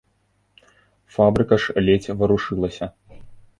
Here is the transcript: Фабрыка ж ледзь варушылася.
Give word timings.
Фабрыка 1.17 1.55
ж 1.65 1.85
ледзь 1.89 2.09
варушылася. 2.25 2.85